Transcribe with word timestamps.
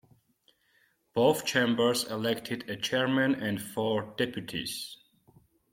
Both 1.13 1.45
chambers 1.45 2.05
elected 2.05 2.67
a 2.67 2.75
Chairman 2.75 3.35
and 3.35 3.61
four 3.61 4.15
Deputies. 4.17 4.97